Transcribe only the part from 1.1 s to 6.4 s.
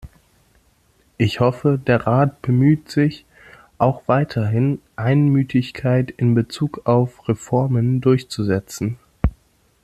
Ich hoffe, der Rat bemüht sich auch weiterhin, Einmütigkeit in